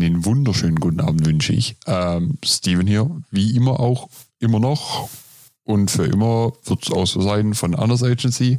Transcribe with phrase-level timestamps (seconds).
[0.00, 1.76] Einen wunderschönen guten Abend wünsche ich.
[1.86, 5.10] Ähm, Steven hier, wie immer auch, immer noch
[5.64, 8.56] und für immer wird es auch so sein von Anders Agency.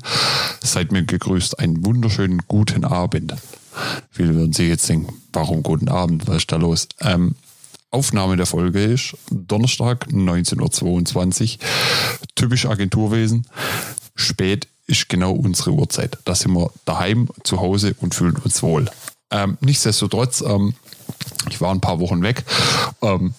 [0.61, 3.33] Seid mir gegrüßt, einen wunderschönen guten Abend.
[4.11, 6.87] Viele werden sich jetzt denken, warum guten Abend, was ist da los?
[6.99, 7.33] Ähm,
[7.89, 11.59] Aufnahme der Folge ist Donnerstag 19.22 Uhr.
[12.35, 13.47] Typisch Agenturwesen.
[14.13, 16.19] Spät ist genau unsere Uhrzeit.
[16.25, 18.91] Da sind wir daheim, zu Hause und fühlen uns wohl.
[19.31, 20.75] Ähm, nichtsdestotrotz, ähm,
[21.49, 22.43] ich war ein paar Wochen weg.
[23.01, 23.33] Ähm,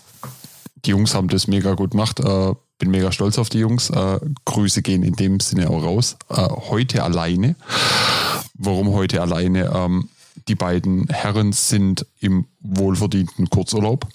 [0.85, 2.21] die Jungs haben das mega gut gemacht.
[2.21, 3.91] Äh, bin mega stolz auf die Jungs.
[3.91, 6.17] Äh, Grüße gehen in dem Sinne auch raus.
[6.29, 7.55] Äh, heute alleine.
[8.55, 9.71] Warum heute alleine?
[9.75, 10.09] Ähm,
[10.49, 14.09] die beiden Herren sind im wohlverdienten Kurzurlaub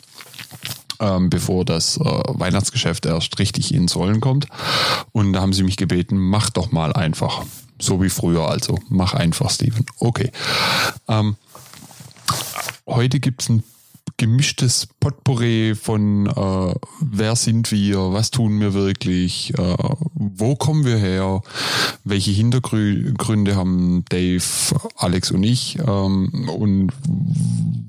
[0.99, 4.47] ähm, bevor das äh, Weihnachtsgeschäft erst richtig ins Rollen kommt.
[5.11, 7.43] Und da haben sie mich gebeten, mach doch mal einfach.
[7.79, 8.79] So wie früher also.
[8.89, 9.85] Mach einfach, Steven.
[9.99, 10.31] Okay.
[11.07, 11.35] Ähm,
[12.87, 13.63] heute gibt's ein
[14.15, 19.75] gemischtes Potpourri von äh, wer sind wir, was tun wir wirklich, äh,
[20.13, 21.41] wo kommen wir her,
[22.03, 24.41] welche Hintergründe haben Dave,
[24.95, 26.93] Alex und ich ähm, und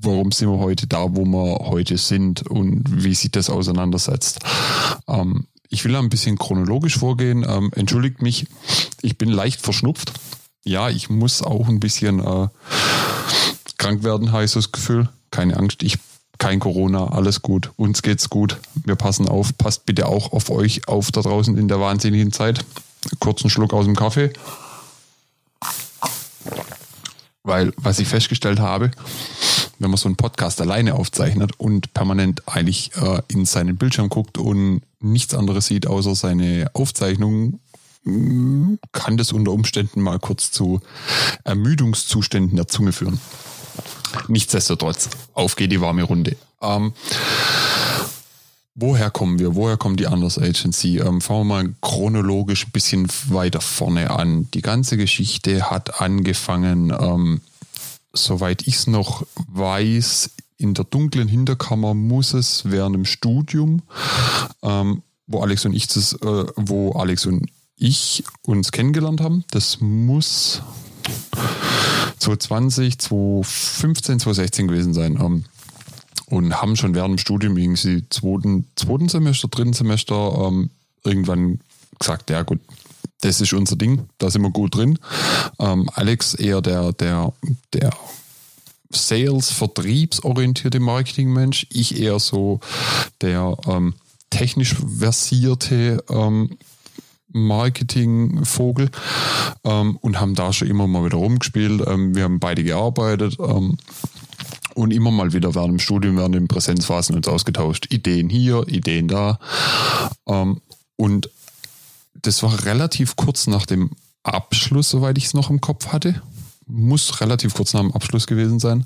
[0.01, 4.39] warum sind wir heute da, wo wir heute sind und wie sich das auseinandersetzt.
[5.07, 7.45] Ähm, ich will ein bisschen chronologisch vorgehen.
[7.47, 8.47] Ähm, entschuldigt mich,
[9.01, 10.13] ich bin leicht verschnupft.
[10.63, 12.47] Ja, ich muss auch ein bisschen äh,
[13.79, 15.09] krank werden, habe ich so das Gefühl.
[15.31, 15.97] Keine Angst, ich
[16.39, 20.87] kein Corona, alles gut, uns geht's gut, wir passen auf, passt bitte auch auf euch
[20.87, 22.65] auf da draußen in der wahnsinnigen Zeit.
[23.19, 24.31] Kurzen Schluck aus dem Kaffee.
[27.43, 28.91] Weil, was ich festgestellt habe,
[29.79, 34.37] wenn man so einen Podcast alleine aufzeichnet und permanent eigentlich äh, in seinen Bildschirm guckt
[34.37, 37.59] und nichts anderes sieht außer seine Aufzeichnung,
[38.03, 40.81] mm, kann das unter Umständen mal kurz zu
[41.43, 43.19] Ermüdungszuständen der Zunge führen.
[44.27, 46.35] Nichtsdestotrotz, auf geht die warme Runde.
[46.61, 46.93] Ähm,
[48.75, 49.55] woher kommen wir?
[49.55, 50.99] Woher kommt die Anders Agency?
[50.99, 54.49] Ähm, fangen wir mal chronologisch ein bisschen weiter vorne an.
[54.53, 57.41] Die ganze Geschichte hat angefangen, ähm,
[58.13, 63.81] soweit ich es noch weiß, in der dunklen Hinterkammer muss es während dem Studium,
[64.61, 69.45] ähm, wo Alex und ich das, äh, wo Alex und ich uns kennengelernt haben.
[69.51, 70.61] Das muss
[72.19, 75.17] 2020, 2015, 2016 gewesen sein.
[75.19, 75.45] Ähm,
[76.29, 80.69] und haben schon während dem Studium irgendwie zweiten, zweiten Semester, dritten Semester ähm,
[81.03, 81.59] irgendwann
[81.97, 82.59] gesagt, ja gut,
[83.21, 84.99] das ist unser Ding, da sind wir gut drin.
[85.59, 87.33] Ähm, Alex eher der, der,
[87.73, 87.91] der
[88.91, 92.59] Sales, vertriebsorientierte Marketingmensch, ich eher so
[93.21, 93.95] der ähm,
[94.29, 96.57] technisch versierte ähm,
[97.31, 98.89] Marketingvogel
[99.63, 101.81] ähm, und haben da schon immer mal wieder rumgespielt.
[101.87, 103.77] Ähm, wir haben beide gearbeitet ähm,
[104.75, 107.91] und immer mal wieder während dem Studium, während den Präsenzphasen uns ausgetauscht.
[107.91, 109.39] Ideen hier, Ideen da.
[110.27, 110.61] Ähm,
[110.95, 111.29] und
[112.21, 113.91] das war relativ kurz nach dem
[114.23, 116.21] Abschluss, soweit ich es noch im Kopf hatte.
[116.67, 118.85] Muss relativ kurz nach dem Abschluss gewesen sein,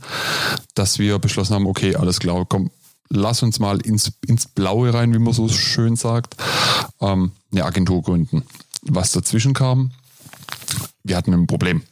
[0.74, 2.70] dass wir beschlossen haben, okay, alles klar, komm,
[3.10, 6.36] lass uns mal ins, ins Blaue rein, wie man so schön sagt,
[7.02, 8.44] ähm, eine Agentur gründen.
[8.82, 9.92] Was dazwischen kam,
[11.04, 11.84] wir hatten ein Problem.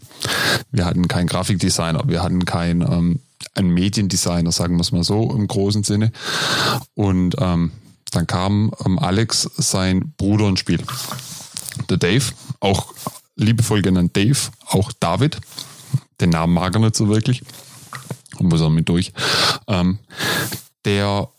[0.72, 3.20] Wir hatten keinen Grafikdesigner, wir hatten keinen ähm,
[3.54, 6.12] einen Mediendesigner, sagen wir es mal so im großen Sinne.
[6.94, 7.72] Und ähm,
[8.12, 10.82] dann kam ähm, Alex, sein Bruder ins Spiel.
[11.90, 12.26] Der Dave,
[12.60, 12.94] auch
[13.36, 15.40] liebevoll genannt Dave, auch David.
[16.20, 17.44] Den Namen mag er nicht so wirklich.
[18.40, 19.14] Muss er mit durch.
[19.68, 20.00] Ähm,
[20.86, 21.30] der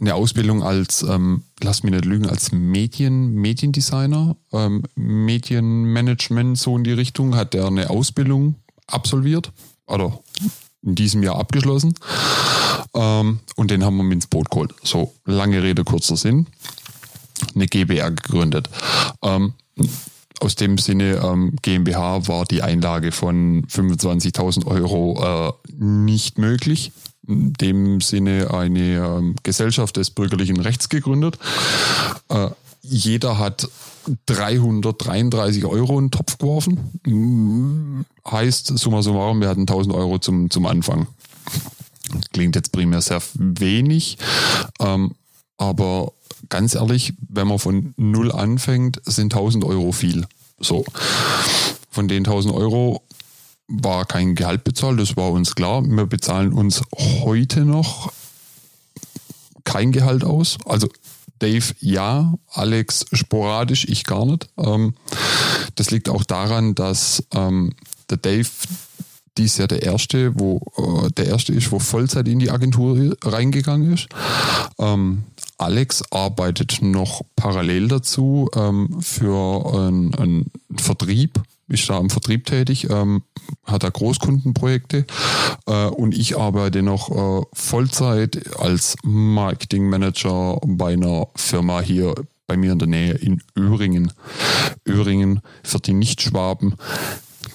[0.00, 6.84] eine Ausbildung als, ähm, lass mich nicht lügen, als Medien, Mediendesigner, ähm, Medienmanagement, so in
[6.84, 9.52] die Richtung, hat er eine Ausbildung absolviert
[9.86, 10.18] oder
[10.82, 11.94] in diesem Jahr abgeschlossen.
[12.94, 14.74] Ähm, und den haben wir mit ins Boot geholt.
[14.82, 16.46] So, lange Rede, kurzer Sinn.
[17.54, 18.68] Eine GBR gegründet.
[19.22, 19.54] Ähm,
[20.40, 25.52] aus dem Sinne, ähm, GmbH war die Einlage von 25.000 Euro äh,
[25.82, 26.92] nicht möglich
[27.26, 31.38] in dem Sinne eine ähm, Gesellschaft des bürgerlichen Rechts gegründet.
[32.28, 32.48] Äh,
[32.82, 33.68] jeder hat
[34.26, 37.00] 333 Euro in den Topf geworfen.
[37.04, 41.06] Hm, heißt, summa summarum, wir hatten 1000 Euro zum, zum Anfang.
[42.32, 44.18] Klingt jetzt primär sehr wenig,
[44.78, 45.14] ähm,
[45.56, 46.12] aber
[46.48, 50.26] ganz ehrlich, wenn man von null anfängt, sind 1000 Euro viel.
[50.60, 50.84] So.
[51.90, 53.02] Von den 1000 Euro
[53.68, 55.82] war kein Gehalt bezahlt, das war uns klar.
[55.84, 56.82] Wir bezahlen uns
[57.22, 58.12] heute noch
[59.64, 60.58] kein Gehalt aus.
[60.66, 60.88] Also
[61.38, 64.48] Dave ja, Alex sporadisch, ich gar nicht.
[64.56, 64.94] Ähm,
[65.74, 67.74] das liegt auch daran, dass ähm,
[68.10, 68.48] der Dave
[69.36, 73.92] dies Jahr der erste, wo äh, der erste ist, wo Vollzeit in die Agentur reingegangen
[73.92, 74.08] ist.
[74.78, 75.24] Ähm,
[75.58, 79.74] Alex arbeitet noch parallel dazu ähm, für
[80.18, 83.22] einen Vertrieb, ist da im Vertrieb tätig, ähm,
[83.64, 85.06] hat da Großkundenprojekte
[85.66, 92.14] äh, und ich arbeite noch äh, Vollzeit als Marketingmanager bei einer Firma hier
[92.46, 94.12] bei mir in der Nähe in Öhringen.
[94.86, 96.74] Öhringen für die Nichtschwaben,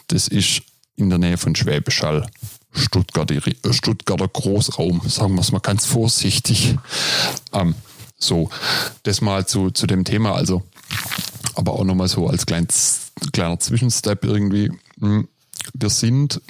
[0.08, 0.64] das ist
[0.96, 2.28] in der Nähe von Schwäbisch Hall.
[2.72, 3.42] Stuttgarter,
[3.72, 6.76] Stuttgarter Großraum, sagen wir es mal ganz vorsichtig.
[7.52, 7.76] Ähm,
[8.18, 8.50] so,
[9.04, 10.34] das mal zu, zu dem Thema.
[10.34, 10.64] Also,
[11.60, 12.68] aber auch nochmal so als klein,
[13.34, 14.72] kleiner Zwischenstep irgendwie.
[15.00, 15.28] Hm,
[15.74, 16.42] wir sind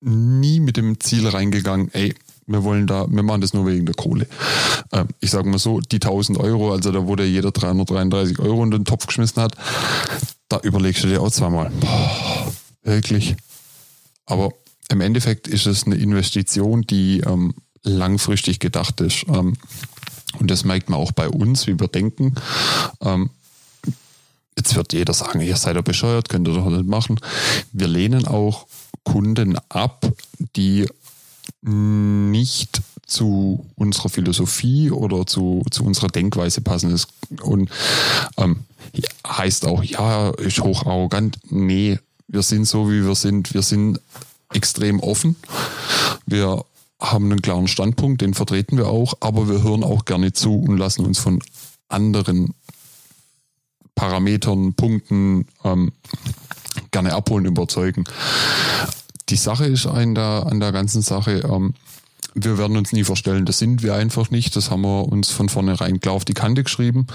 [0.00, 2.14] nie mit dem Ziel reingegangen, ey,
[2.46, 4.26] wir wollen da, wir machen das nur wegen der Kohle.
[4.92, 8.70] Ähm, ich sage mal so, die 1000 Euro, also da wurde jeder 333 Euro in
[8.70, 9.56] den Topf geschmissen hat,
[10.48, 12.52] da überlegst du dir auch zweimal, boah,
[12.82, 13.36] wirklich.
[14.26, 14.52] Aber
[14.90, 19.24] im Endeffekt ist es eine Investition, die ähm, langfristig gedacht ist.
[19.28, 19.54] Ähm,
[20.38, 22.34] und das merkt man auch bei uns, wie wir denken.
[23.00, 23.30] Ähm,
[24.56, 27.20] jetzt wird jeder sagen, ihr seid doch bescheuert, könnt ihr doch nicht machen.
[27.72, 28.66] Wir lehnen auch
[29.04, 30.10] Kunden ab,
[30.56, 30.86] die
[31.62, 36.98] nicht zu unserer Philosophie oder zu, zu unserer Denkweise passen.
[37.42, 37.70] Und
[38.36, 38.64] ähm,
[39.26, 41.38] heißt auch, ja, ist hoch arrogant.
[41.50, 41.98] Nee,
[42.28, 43.54] wir sind so, wie wir sind.
[43.54, 44.00] Wir sind
[44.52, 45.36] extrem offen.
[46.26, 46.64] Wir
[47.00, 50.78] haben einen klaren Standpunkt, den vertreten wir auch, aber wir hören auch gerne zu und
[50.78, 51.42] lassen uns von
[51.88, 52.54] anderen
[53.94, 55.92] Parametern, Punkten ähm,
[56.90, 58.04] gerne abholen, überzeugen.
[59.28, 61.74] Die Sache ist an der, an der ganzen Sache, ähm,
[62.34, 65.48] wir werden uns nie verstellen, das sind wir einfach nicht, das haben wir uns von
[65.48, 67.06] vornherein klar auf die Kante geschrieben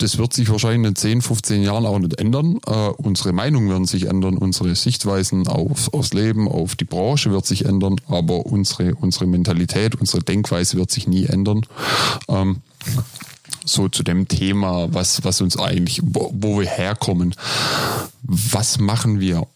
[0.00, 2.58] das wird sich wahrscheinlich in 10, 15 Jahren auch nicht ändern.
[2.66, 7.46] Äh, unsere Meinungen werden sich ändern, unsere Sichtweisen auf, aufs Leben, auf die Branche wird
[7.46, 11.62] sich ändern, aber unsere, unsere Mentalität, unsere Denkweise wird sich nie ändern.
[12.28, 12.58] Ähm,
[13.70, 17.34] so zu dem Thema, was, was uns eigentlich, wo, wo wir herkommen.
[18.22, 19.46] Was machen wir?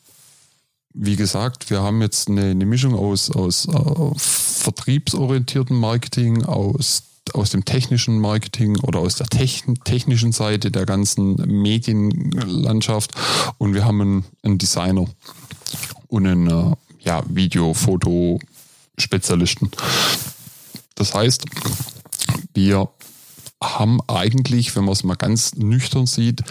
[0.92, 7.02] Wie gesagt, wir haben jetzt eine, eine Mischung aus, aus äh, vertriebsorientiertem Marketing, aus
[7.32, 13.12] aus dem technischen Marketing oder aus der technischen Seite der ganzen Medienlandschaft
[13.56, 15.06] und wir haben einen, Designer
[16.08, 18.38] und einen äh, ja, Video-, Foto-,
[18.98, 19.70] Spezialisten.
[20.94, 21.46] Das heißt,
[22.52, 22.88] wir
[23.64, 26.42] haben eigentlich, wenn man es mal ganz nüchtern sieht,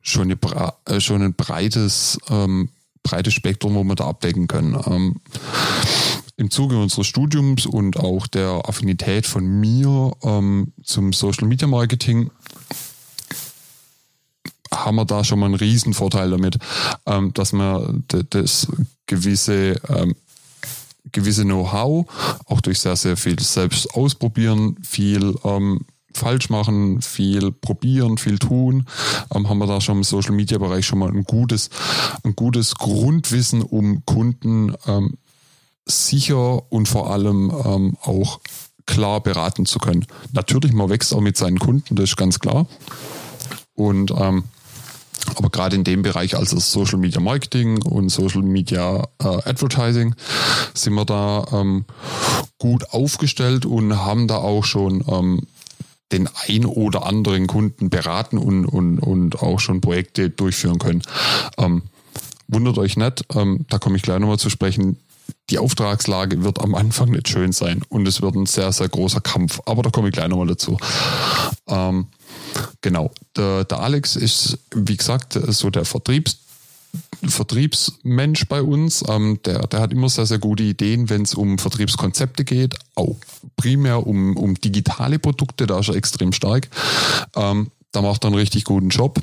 [0.00, 2.70] schon, eine, äh, schon ein breites, ähm,
[3.02, 4.80] breites Spektrum, wo wir da abdecken können.
[4.86, 5.16] Ähm,
[6.36, 12.30] im Zuge unseres Studiums und auch der Affinität von mir ähm, zum Social Media Marketing
[14.72, 16.58] haben wir da schon mal einen riesen Vorteil damit,
[17.06, 18.68] ähm, dass wir das
[19.06, 20.14] gewisse ähm,
[21.10, 22.06] gewisse Know-how
[22.44, 25.80] auch durch sehr sehr viel selbst ausprobieren, viel ähm,
[26.18, 28.86] falsch machen, viel probieren, viel tun,
[29.34, 31.70] ähm, haben wir da schon im Social Media Bereich schon mal ein gutes,
[32.24, 35.14] ein gutes Grundwissen, um Kunden ähm,
[35.86, 38.40] sicher und vor allem ähm, auch
[38.86, 40.06] klar beraten zu können.
[40.32, 42.66] Natürlich, man wächst auch mit seinen Kunden, das ist ganz klar.
[43.74, 44.44] Und ähm,
[45.34, 50.14] aber gerade in dem Bereich, also Social Media Marketing und Social Media äh, Advertising,
[50.74, 51.84] sind wir da ähm,
[52.58, 55.42] gut aufgestellt und haben da auch schon ähm,
[56.12, 61.02] den ein oder anderen Kunden beraten und, und, und auch schon Projekte durchführen können.
[61.58, 61.82] Ähm,
[62.46, 64.98] wundert euch nicht, ähm, da komme ich gleich nochmal zu sprechen
[65.50, 69.20] die Auftragslage wird am Anfang nicht schön sein und es wird ein sehr, sehr großer
[69.20, 69.60] Kampf.
[69.64, 70.76] Aber da komme ich gleich nochmal dazu.
[71.66, 72.06] Ähm,
[72.80, 76.38] genau, der, der Alex ist, wie gesagt, so der Vertriebs
[77.26, 79.04] Vertriebsmensch bei uns.
[79.08, 82.74] Ähm, der, der hat immer sehr, sehr gute Ideen, wenn es um Vertriebskonzepte geht.
[82.94, 83.16] Auch
[83.56, 86.68] primär um, um digitale Produkte, da ist er extrem stark.
[87.34, 89.20] Ähm, da macht er einen richtig guten Job.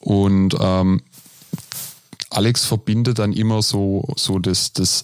[0.00, 1.02] Und ähm,
[2.30, 5.02] Alex verbindet dann immer so, so das, das,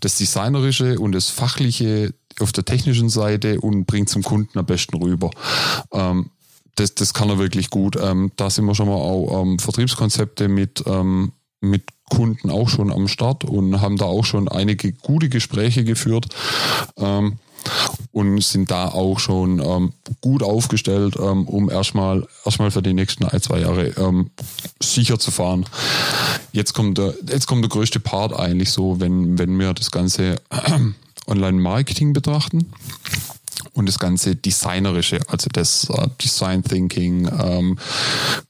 [0.00, 4.96] das Designerische und das Fachliche auf der technischen Seite und bringt zum Kunden am besten
[4.96, 5.30] rüber.
[5.92, 6.30] Ähm,
[6.76, 7.96] das, das kann er wirklich gut.
[8.00, 12.92] Ähm, da sind wir schon mal auch ähm, Vertriebskonzepte mit, ähm, mit Kunden auch schon
[12.92, 16.26] am Start und haben da auch schon einige gute Gespräche geführt.
[16.96, 17.38] Ähm,
[18.12, 23.24] und sind da auch schon ähm, gut aufgestellt, ähm, um erstmal erstmal für die nächsten
[23.24, 24.30] ein, zwei Jahre ähm,
[24.80, 25.64] sicher zu fahren.
[26.52, 30.36] Jetzt kommt der, jetzt kommt der größte Part eigentlich so, wenn, wenn wir das ganze
[31.26, 32.70] Online-Marketing betrachten.
[33.74, 37.78] Und das ganze Designerische, also das äh, Design Thinking, ähm,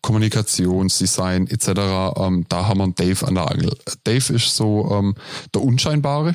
[0.02, 1.69] Kommunikationsdesign etc.,
[2.16, 3.76] ähm, da haben wir Dave an der Angel.
[4.04, 5.14] Dave ist so ähm,
[5.54, 6.35] der Unscheinbare.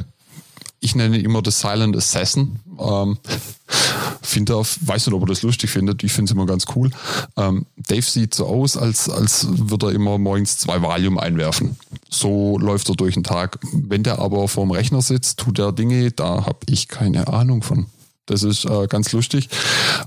[0.82, 2.60] Ich nenne ihn immer das Silent Assassin.
[2.80, 3.18] Ähm,
[4.22, 6.04] finde weiß nicht, ob er das lustig findet.
[6.04, 6.90] Ich finde es immer ganz cool.
[7.36, 11.76] Ähm, Dave sieht so aus, als, als würde er immer morgens zwei Valium einwerfen.
[12.10, 13.60] So läuft er durch den Tag.
[13.74, 17.88] Wenn der aber vorm Rechner sitzt, tut er Dinge, da habe ich keine Ahnung von.
[18.30, 19.50] Das ist äh, ganz lustig.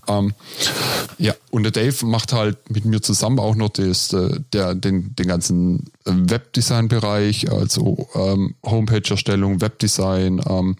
[0.06, 0.32] Ähm,
[1.18, 5.14] ja, und der Dave macht halt mit mir zusammen auch noch das, äh, der, den,
[5.16, 10.76] den ganzen Webdesign-Bereich, also ähm, Homepage-Erstellung, Webdesign, ähm,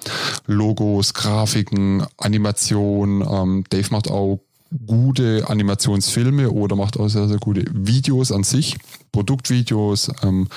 [0.47, 3.23] Logos, Grafiken, Animation.
[3.29, 4.41] Ähm, Dave macht auch
[4.87, 8.77] gute Animationsfilme oder macht auch sehr, sehr gute Videos an sich,
[9.11, 10.49] Produktvideos, ähm,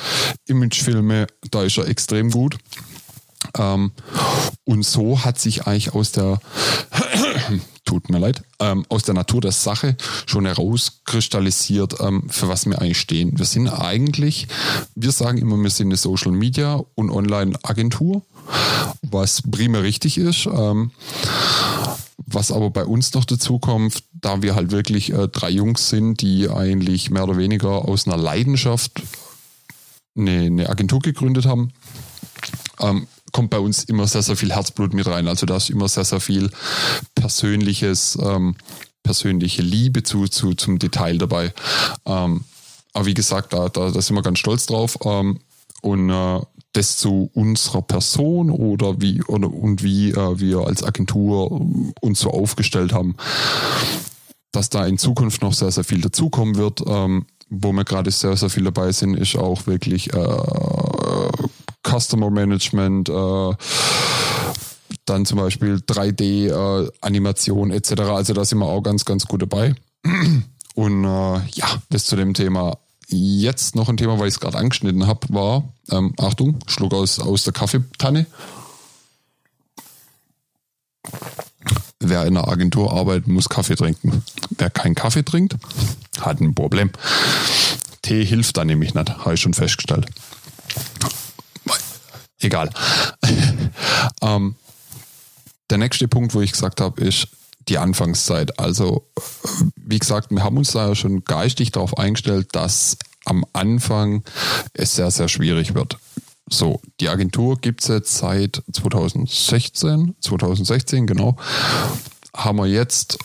[0.47, 2.57] Imagefilme, da ist er extrem gut.
[3.57, 3.91] Ähm,
[4.63, 6.39] und so hat sich eigentlich aus der,
[7.85, 9.95] tut mir leid, ähm, aus der Natur der Sache
[10.25, 13.37] schon herauskristallisiert, ähm, für was wir eigentlich stehen.
[13.37, 14.47] Wir sind eigentlich,
[14.95, 18.23] wir sagen immer, wir sind eine Social Media und Online Agentur,
[19.01, 20.47] was primär richtig ist.
[20.47, 20.91] Ähm,
[22.27, 26.21] was aber bei uns noch dazu kommt, da wir halt wirklich äh, drei Jungs sind,
[26.21, 29.03] die eigentlich mehr oder weniger aus einer Leidenschaft
[30.17, 31.71] eine, eine Agentur gegründet haben,
[32.79, 35.27] ähm, kommt bei uns immer sehr, sehr viel Herzblut mit rein.
[35.27, 36.49] Also da ist immer sehr, sehr viel
[37.15, 38.55] persönliches, ähm,
[39.03, 41.53] persönliche Liebe zu, zu, zum Detail dabei.
[42.05, 42.45] Ähm,
[42.93, 44.97] aber wie gesagt, da, da, da sind wir ganz stolz drauf.
[45.03, 45.41] Ähm,
[45.81, 46.39] und äh,
[46.71, 51.51] das zu unserer Person oder wie oder und wie äh, wir als Agentur
[51.99, 53.17] uns so aufgestellt haben,
[54.53, 56.81] dass da in Zukunft noch sehr, sehr viel dazukommen wird.
[56.87, 61.29] Ähm, wo wir gerade sehr, sehr viel dabei sind, ist auch wirklich äh,
[61.99, 63.53] Customer Management, äh,
[65.05, 67.91] dann zum Beispiel 3D-Animation äh, etc.
[68.01, 69.75] Also da sind wir auch ganz, ganz gut dabei.
[70.75, 72.77] Und äh, ja, das zu dem Thema.
[73.07, 77.19] Jetzt noch ein Thema, weil ich es gerade angeschnitten habe, war, ähm, Achtung, Schluck aus,
[77.19, 78.25] aus der Kaffeetanne.
[81.99, 84.23] Wer in einer Agentur arbeitet, muss Kaffee trinken.
[84.57, 85.55] Wer keinen Kaffee trinkt,
[86.19, 86.89] hat ein Problem.
[88.01, 90.07] Tee hilft da nämlich nicht, habe ich schon festgestellt.
[92.45, 92.69] Egal.
[94.21, 94.55] ähm,
[95.69, 97.27] der nächste Punkt, wo ich gesagt habe, ist
[97.67, 98.59] die Anfangszeit.
[98.59, 99.07] Also,
[99.75, 104.23] wie gesagt, wir haben uns da ja schon geistig darauf eingestellt, dass am Anfang
[104.73, 105.97] es sehr, sehr schwierig wird.
[106.47, 111.35] So, die Agentur gibt es jetzt seit 2016, 2016, genau.
[112.35, 113.17] Haben wir jetzt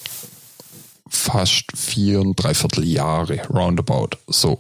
[1.06, 4.16] fast vier und dreiviertel Jahre, roundabout.
[4.26, 4.58] So.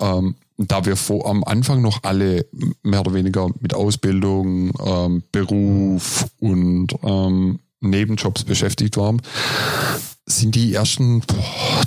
[0.00, 2.46] Ähm, da wir vor, am Anfang noch alle
[2.82, 9.22] mehr oder weniger mit Ausbildung, ähm, Beruf und ähm, Nebenjobs beschäftigt waren,
[10.26, 11.82] sind die ersten, boah,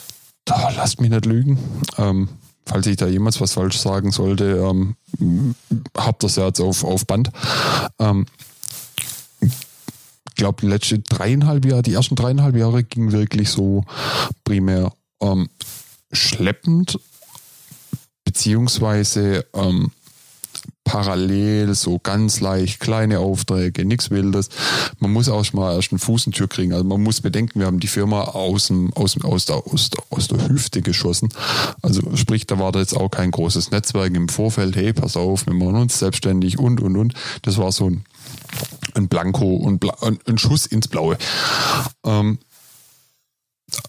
[0.45, 1.59] da lasst mich nicht lügen,
[1.97, 2.29] ähm,
[2.65, 4.95] falls ich da jemals was falsch sagen sollte, ähm,
[5.97, 7.29] habt das ja jetzt auf, auf Band.
[7.99, 8.25] Ähm,
[9.41, 13.83] ich glaube, die letzten dreieinhalb Jahre, die ersten dreieinhalb Jahre ging wirklich so
[14.45, 15.49] primär ähm,
[16.13, 16.97] schleppend
[18.31, 19.91] beziehungsweise ähm,
[20.85, 24.47] parallel so ganz leicht kleine Aufträge, nichts Wildes.
[24.99, 26.71] Man muss auch mal erst einen Fuß in Tür kriegen.
[26.71, 29.89] Also man muss bedenken, wir haben die Firma aus, dem, aus, dem, aus, der, aus,
[29.89, 31.27] der, aus der Hüfte geschossen.
[31.81, 34.77] Also sprich, da war da jetzt auch kein großes Netzwerk im Vorfeld.
[34.77, 37.13] Hey, pass auf, wir machen uns selbstständig und, und, und.
[37.41, 38.05] Das war so ein,
[38.93, 39.85] ein Blanko und
[40.25, 41.17] ein Schuss ins Blaue.
[42.05, 42.39] Ähm,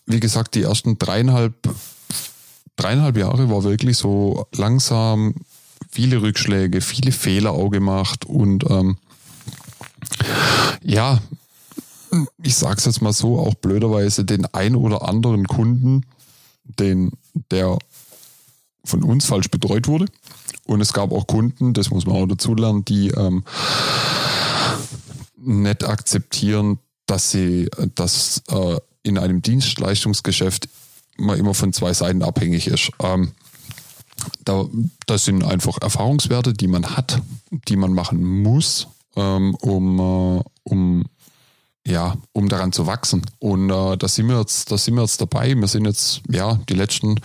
[0.06, 1.54] wie gesagt, die ersten dreieinhalb
[2.76, 5.34] dreieinhalb Jahre war wirklich so langsam
[5.90, 8.96] viele Rückschläge, viele Fehler auch gemacht und ähm,
[10.82, 11.20] ja,
[12.42, 16.04] ich sag's jetzt mal so, auch blöderweise den ein oder anderen Kunden,
[16.64, 17.12] den,
[17.50, 17.78] der
[18.84, 20.06] von uns falsch betreut wurde.
[20.64, 23.44] Und es gab auch Kunden, das muss man auch dazu lernen, die ähm,
[25.36, 30.68] nicht akzeptieren, dass sie das äh, in einem Dienstleistungsgeschäft
[31.16, 32.90] man immer von zwei Seiten abhängig ist.
[33.00, 33.32] Ähm,
[34.44, 34.66] da,
[35.06, 37.20] das sind einfach Erfahrungswerte, die man hat,
[37.68, 41.04] die man machen muss, ähm, um, äh, um
[41.86, 43.22] ja, um daran zu wachsen.
[43.40, 45.54] Und äh, da sind wir jetzt, da sind wir jetzt dabei.
[45.54, 47.20] Wir sind jetzt, ja, die letzten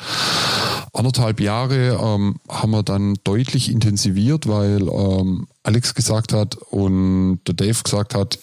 [0.94, 7.54] anderthalb Jahre ähm, haben wir dann deutlich intensiviert, weil ähm, Alex gesagt hat und der
[7.54, 8.40] Dave gesagt hat,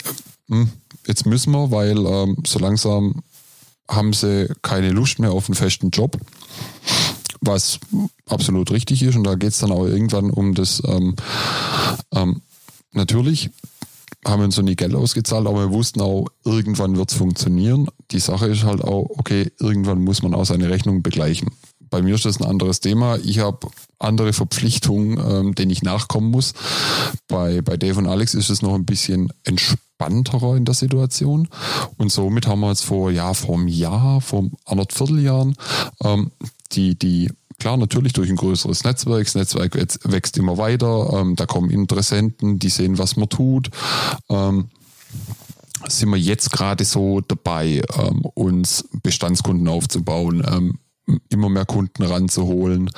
[0.49, 0.71] hm,
[1.07, 3.23] jetzt müssen wir, weil ähm, so langsam
[3.89, 6.19] haben sie keine Lust mehr auf einen festen Job,
[7.41, 7.79] was
[8.29, 9.17] absolut richtig ist.
[9.17, 11.15] Und da geht es dann auch irgendwann um das, ähm,
[12.13, 12.41] ähm,
[12.93, 13.51] natürlich
[14.27, 17.89] haben uns so nie Geld ausgezahlt, aber wir wussten auch, irgendwann wird es funktionieren.
[18.11, 21.51] Die Sache ist halt auch, okay, irgendwann muss man auch seine Rechnung begleichen.
[21.95, 23.19] Bei mir ist das ein anderes Thema.
[23.23, 23.69] Ich habe
[24.01, 26.53] andere Verpflichtungen, ähm, denen ich nachkommen muss.
[27.29, 31.47] Bei, bei Dave und Alex ist es noch ein bisschen entspannterer in der Situation.
[31.97, 35.55] Und somit haben wir jetzt vor, ja, vor einem Jahr, vor anderthalb Vierteljahren,
[36.03, 36.33] ähm,
[36.73, 39.27] die, die klar, natürlich durch ein größeres Netzwerk.
[39.27, 41.13] Das Netzwerk wächst immer weiter.
[41.13, 43.71] Ähm, da kommen Interessenten, die sehen, was man tut.
[44.29, 44.65] Ähm,
[45.87, 50.79] sind wir jetzt gerade so dabei, ähm, uns Bestandskunden aufzubauen, ähm,
[51.29, 52.91] immer mehr Kunden ranzuholen,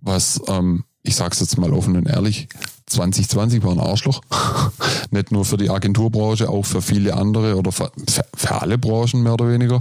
[0.00, 2.48] was, ähm, ich sage es jetzt mal offen und ehrlich,
[2.86, 4.20] 2020 war ein Arschloch.
[5.10, 7.90] Nicht nur für die Agenturbranche, auch für viele andere oder für,
[8.34, 9.80] für alle Branchen mehr oder weniger.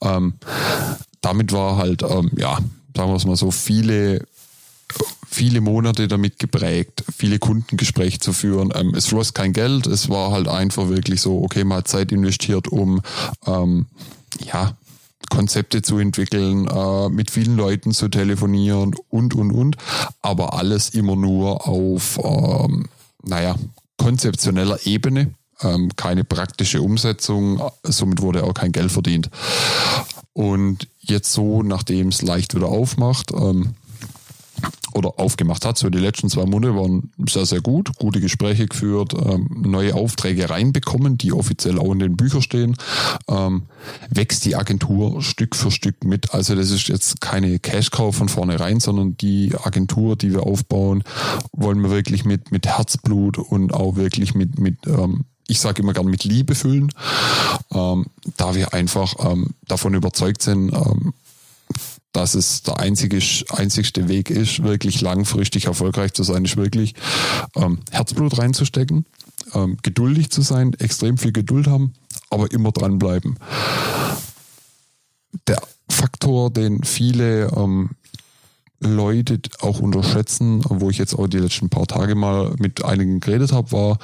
[0.00, 0.34] Ähm,
[1.20, 2.58] damit war halt, ähm, ja,
[2.96, 4.26] sagen wir es mal so, viele
[5.28, 8.72] viele Monate damit geprägt, viele Kundengespräche zu führen.
[8.74, 12.68] Ähm, es floss kein Geld, es war halt einfach wirklich so, okay, hat Zeit investiert,
[12.68, 13.02] um
[13.46, 13.86] ähm,
[14.50, 14.76] ja,
[15.30, 19.76] Konzepte zu entwickeln, äh, mit vielen Leuten zu telefonieren und, und, und.
[20.22, 22.86] Aber alles immer nur auf, ähm,
[23.22, 23.56] naja,
[23.96, 25.34] konzeptioneller Ebene.
[25.62, 29.30] Ähm, keine praktische Umsetzung, somit wurde auch kein Geld verdient.
[30.34, 33.74] Und jetzt so, nachdem es leicht wieder aufmacht, ähm,
[34.94, 35.78] oder aufgemacht hat.
[35.78, 40.48] So die letzten zwei Monate waren sehr, sehr gut, gute Gespräche geführt, ähm, neue Aufträge
[40.48, 42.76] reinbekommen, die offiziell auch in den Büchern stehen.
[43.28, 43.62] Ähm,
[44.10, 46.32] wächst die Agentur Stück für Stück mit.
[46.32, 51.04] Also das ist jetzt keine Cash-Cow von vornherein, sondern die Agentur, die wir aufbauen,
[51.52, 55.92] wollen wir wirklich mit, mit Herzblut und auch wirklich mit, mit ähm, ich sage immer
[55.92, 56.92] gern mit Liebe füllen,
[57.72, 61.12] ähm, da wir einfach ähm, davon überzeugt sind, ähm,
[62.16, 63.20] dass es der einzige,
[63.50, 66.94] einzigste Weg ist, wirklich langfristig erfolgreich zu sein, ist wirklich
[67.54, 69.04] ähm, Herzblut reinzustecken,
[69.52, 71.92] ähm, geduldig zu sein, extrem viel Geduld haben,
[72.30, 73.38] aber immer dranbleiben.
[75.46, 77.90] Der Faktor, den viele ähm,
[78.80, 83.52] Leute auch unterschätzen, wo ich jetzt auch die letzten paar Tage mal mit einigen geredet
[83.52, 83.98] habe, war,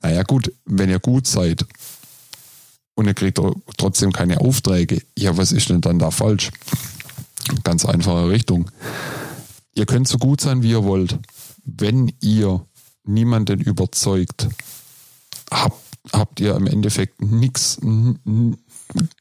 [0.00, 1.66] naja gut, wenn ihr gut seid,
[2.94, 3.40] und ihr kriegt
[3.76, 5.02] trotzdem keine Aufträge.
[5.18, 6.50] Ja, was ist denn dann da falsch?
[7.62, 8.70] Ganz einfache Richtung.
[9.74, 11.18] Ihr könnt so gut sein, wie ihr wollt.
[11.64, 12.64] Wenn ihr
[13.04, 14.48] niemanden überzeugt,
[15.50, 17.78] habt, habt ihr im Endeffekt nichts,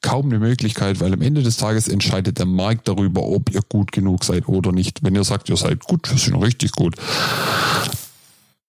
[0.02, 3.92] kaum eine Möglichkeit, weil am Ende des Tages entscheidet der Markt darüber, ob ihr gut
[3.92, 5.04] genug seid oder nicht.
[5.04, 6.96] Wenn ihr sagt, ihr seid gut, wir sind richtig gut.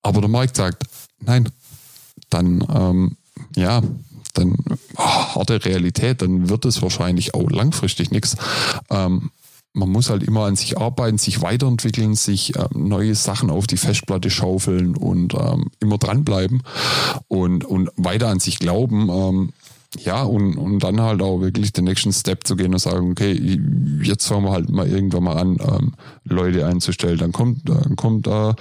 [0.03, 0.85] Aber der Markt sagt,
[1.21, 1.49] nein,
[2.31, 3.17] dann ähm,
[3.57, 3.83] ja,
[4.35, 4.57] dann
[4.97, 8.37] oh, harte Realität, dann wird es wahrscheinlich auch langfristig nichts.
[8.91, 9.31] Ähm,
[9.75, 13.77] man muss halt immer an sich arbeiten, sich weiterentwickeln, sich ähm, neue Sachen auf die
[13.77, 16.63] Festplatte schaufeln und ähm, immer dranbleiben
[17.27, 19.09] und, und weiter an sich glauben.
[19.11, 19.53] Ähm,
[20.01, 23.61] ja, und, und dann halt auch wirklich den nächsten Step zu gehen und sagen, okay,
[24.03, 25.95] jetzt fangen wir halt mal irgendwann mal an, ähm,
[26.25, 27.19] Leute einzustellen.
[27.19, 28.55] Dann kommt, dann kommt, äh,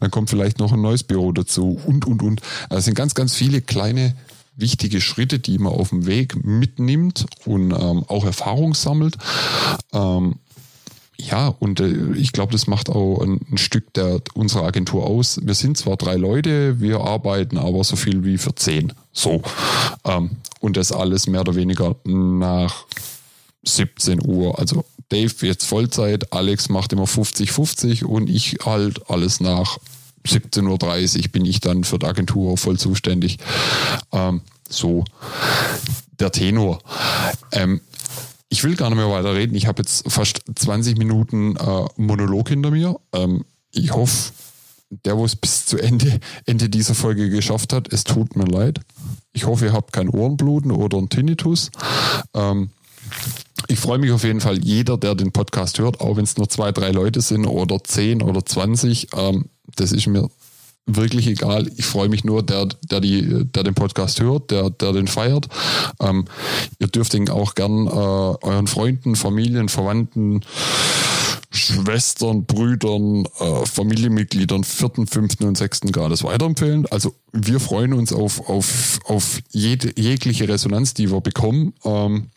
[0.00, 2.40] dann kommt vielleicht noch ein neues Büro dazu und, und, und.
[2.68, 4.14] Also es sind ganz, ganz viele kleine
[4.60, 9.16] wichtige Schritte, die man auf dem Weg mitnimmt und ähm, auch Erfahrung sammelt.
[9.92, 10.36] Ähm,
[11.16, 15.40] ja, und äh, ich glaube, das macht auch ein, ein, Stück der unserer Agentur aus.
[15.42, 18.92] Wir sind zwar drei Leute, wir arbeiten aber so viel wie für zehn.
[19.12, 19.42] So.
[20.04, 22.86] Ähm, und das alles mehr oder weniger nach
[23.64, 24.58] 17 Uhr.
[24.58, 29.78] Also Dave jetzt Vollzeit, Alex macht immer 50-50 und ich halt alles nach
[30.26, 33.38] 17.30 Uhr bin ich dann für die Agentur voll zuständig.
[34.12, 35.04] Ähm, so
[36.18, 36.78] der Tenor.
[37.52, 37.80] Ähm,
[38.48, 39.54] ich will gar nicht mehr weiter reden.
[39.54, 42.98] Ich habe jetzt fast 20 Minuten äh, Monolog hinter mir.
[43.12, 44.32] Ähm, ich hoffe,
[44.90, 48.80] der, wo es bis zu Ende, Ende dieser Folge geschafft hat, es tut mir leid.
[49.32, 51.70] Ich hoffe, ihr habt kein Ohrenbluten oder ein Tinnitus.
[52.34, 52.70] Ähm,
[53.68, 56.48] ich freue mich auf jeden Fall, jeder, der den Podcast hört, auch wenn es nur
[56.48, 60.28] zwei, drei Leute sind oder zehn oder zwanzig, ähm, das ist mir
[60.86, 61.70] wirklich egal.
[61.76, 65.48] Ich freue mich nur, der, der, die, der den Podcast hört, der, der den feiert.
[66.00, 66.24] Ähm,
[66.78, 70.40] ihr dürft ihn auch gern äh, euren Freunden, Familien, Verwandten,
[71.52, 76.86] Schwestern, Brüdern, äh, Familienmitgliedern vierten, fünften und sechsten Grades weiterempfehlen.
[76.86, 81.74] Also wir freuen uns auf, auf, auf jede, jegliche Resonanz, die wir bekommen.
[81.84, 82.30] Ähm,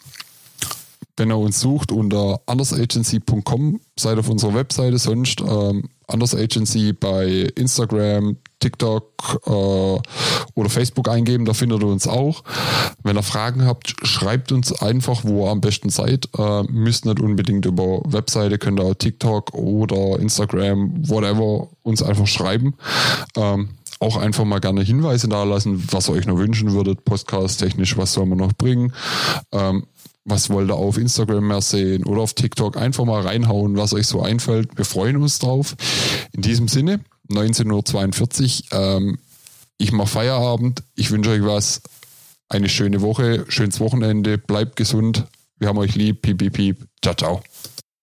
[1.17, 7.49] wenn ihr uns sucht unter andersagency.com, seid auf unserer Webseite, sonst ähm, Anders Agency bei
[7.55, 12.43] Instagram, TikTok äh, oder Facebook eingeben, da findet ihr uns auch.
[13.03, 16.29] Wenn ihr Fragen habt, schreibt uns einfach, wo ihr am besten seid.
[16.37, 22.75] Äh, müsst nicht unbedingt über Webseite, könnt ihr TikTok oder Instagram, whatever, uns einfach schreiben.
[23.37, 27.95] Ähm, auch einfach mal gerne Hinweise da lassen, was ihr euch noch wünschen würdet, podcast-technisch,
[27.97, 28.93] was soll man noch bringen.
[29.53, 29.85] Ähm,
[30.25, 32.77] was wollt ihr auf Instagram mehr sehen oder auf TikTok?
[32.77, 34.77] Einfach mal reinhauen, was euch so einfällt.
[34.77, 35.75] Wir freuen uns drauf.
[36.31, 38.79] In diesem Sinne, 19.42 Uhr.
[38.79, 39.19] Ähm,
[39.77, 40.83] ich mache Feierabend.
[40.95, 41.81] Ich wünsche euch was.
[42.47, 44.37] Eine schöne Woche, schönes Wochenende.
[44.37, 45.25] Bleibt gesund.
[45.57, 46.21] Wir haben euch lieb.
[46.21, 46.87] Piep, piep, piep.
[47.01, 47.41] Ciao, ciao.